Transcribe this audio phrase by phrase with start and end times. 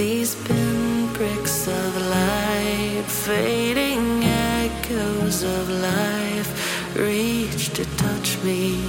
[0.00, 8.80] These pinpricks of light, fading echoes of life, reach to touch me.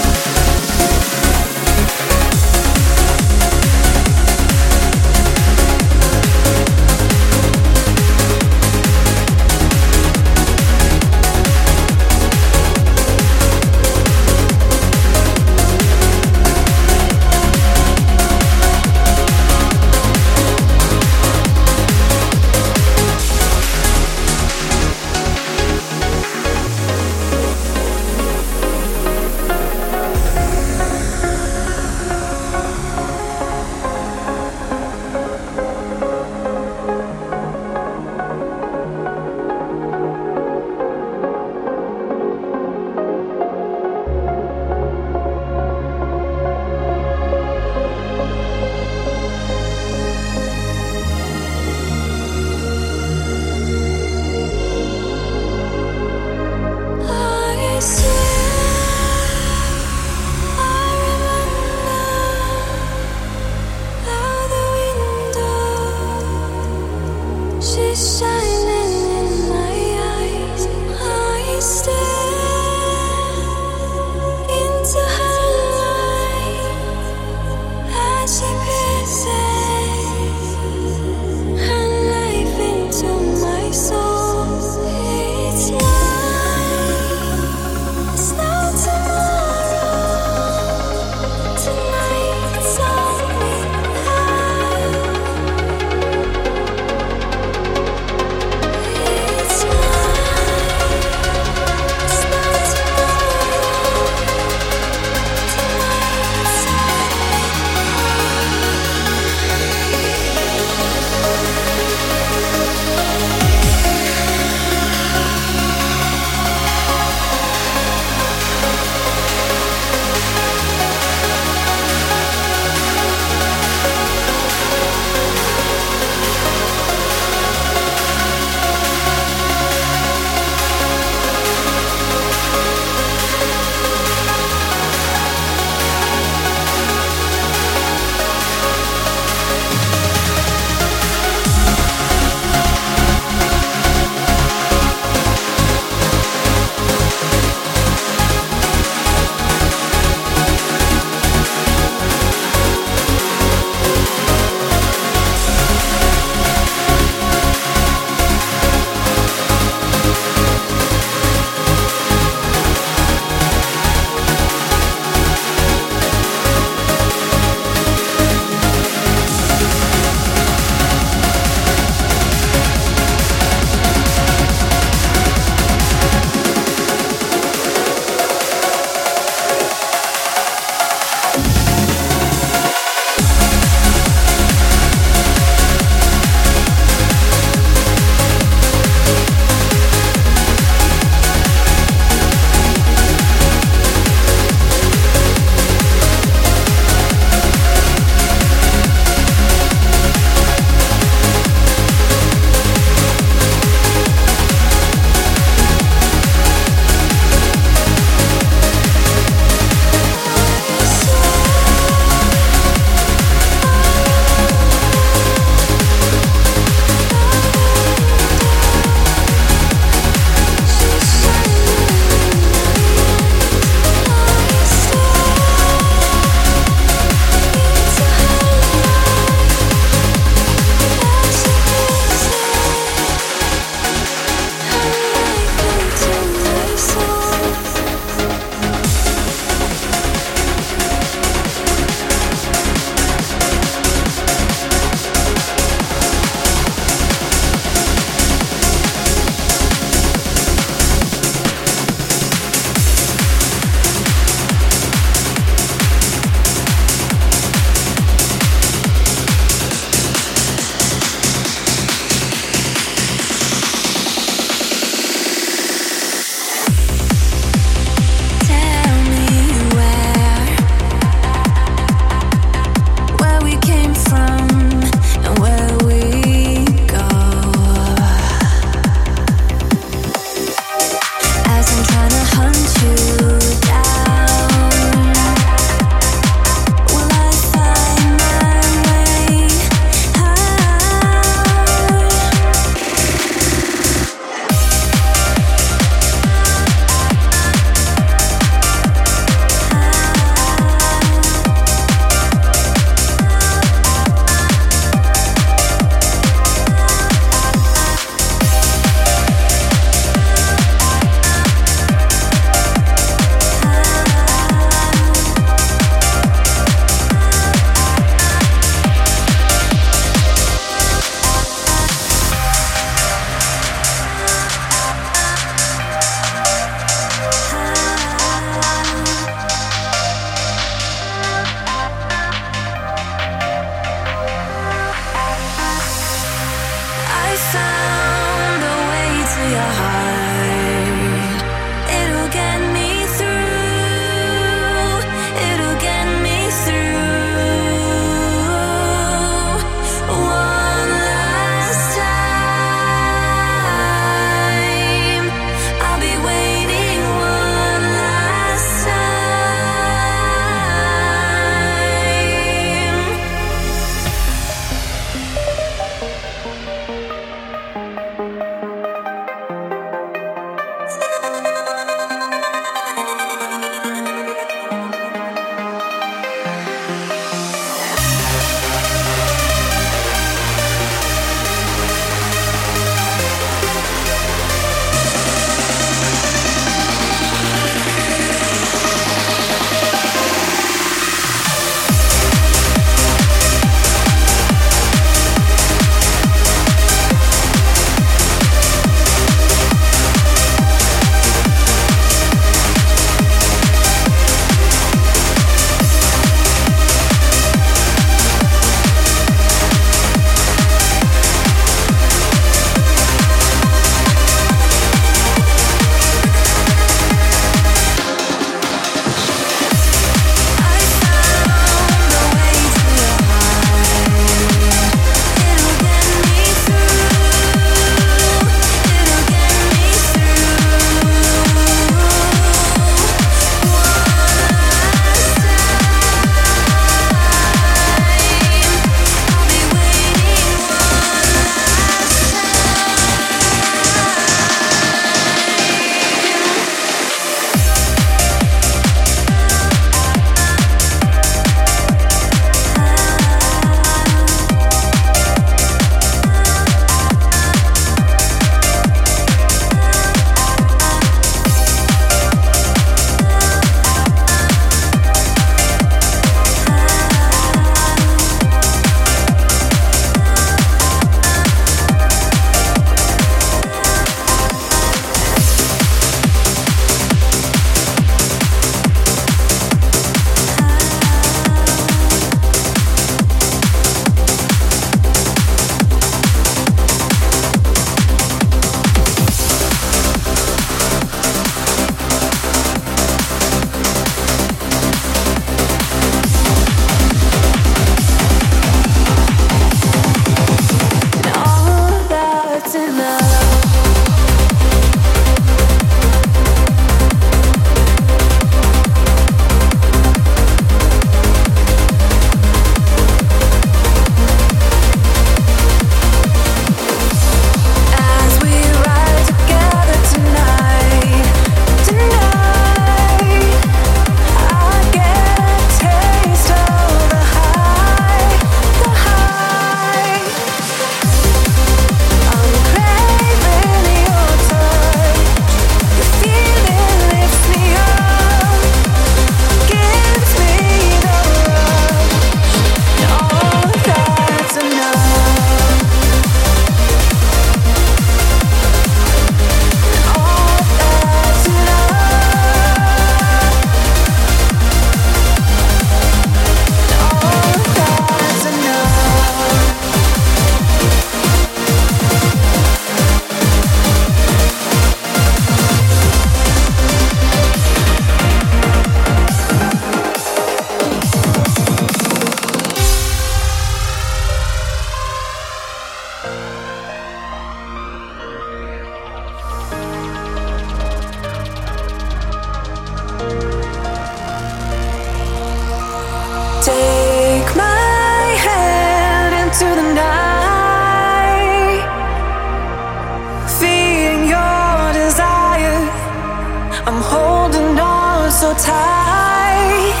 [598.44, 600.00] so tight.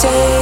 [0.00, 0.41] Take